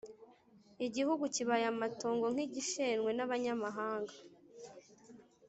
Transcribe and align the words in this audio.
Igihugu 0.85 1.23
kibaye 1.35 1.65
amatongo 1.73 2.25
nk’igishenywe 2.33 3.09
n’abanyamahanga 3.13 4.15